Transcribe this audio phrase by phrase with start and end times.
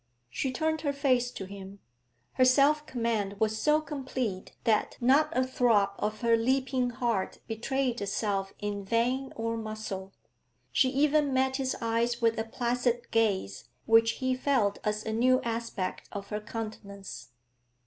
[0.31, 1.77] She turned her face to him.
[2.33, 8.01] Her self command was so complete that not a throb of her leaping heart betrayed
[8.01, 10.11] itself in vein or muscle.
[10.71, 15.39] She even met his eyes with a placid gaze which he felt as a new
[15.43, 17.29] aspect of her countenance.